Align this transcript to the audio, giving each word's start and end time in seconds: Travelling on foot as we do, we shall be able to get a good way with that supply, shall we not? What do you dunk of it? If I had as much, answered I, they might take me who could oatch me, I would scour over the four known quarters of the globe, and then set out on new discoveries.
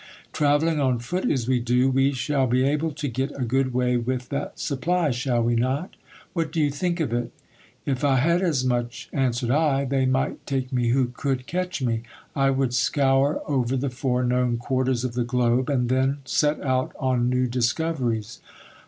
Travelling 0.33 0.79
on 0.79 0.97
foot 0.97 1.29
as 1.29 1.47
we 1.47 1.59
do, 1.59 1.87
we 1.87 2.11
shall 2.11 2.47
be 2.47 2.63
able 2.63 2.91
to 2.91 3.07
get 3.07 3.29
a 3.39 3.45
good 3.45 3.71
way 3.71 3.97
with 3.97 4.29
that 4.29 4.57
supply, 4.57 5.11
shall 5.11 5.43
we 5.43 5.53
not? 5.55 5.95
What 6.33 6.51
do 6.51 6.59
you 6.59 6.71
dunk 6.71 6.99
of 7.01 7.13
it? 7.13 7.31
If 7.85 8.03
I 8.03 8.15
had 8.15 8.41
as 8.41 8.65
much, 8.65 9.09
answered 9.13 9.51
I, 9.51 9.85
they 9.85 10.07
might 10.07 10.43
take 10.47 10.73
me 10.73 10.89
who 10.89 11.05
could 11.09 11.43
oatch 11.45 11.83
me, 11.85 12.01
I 12.35 12.49
would 12.49 12.73
scour 12.73 13.43
over 13.45 13.77
the 13.77 13.91
four 13.91 14.23
known 14.23 14.57
quarters 14.57 15.03
of 15.03 15.13
the 15.13 15.23
globe, 15.23 15.69
and 15.69 15.87
then 15.87 16.17
set 16.25 16.59
out 16.63 16.93
on 16.99 17.29
new 17.29 17.45
discoveries. 17.45 18.39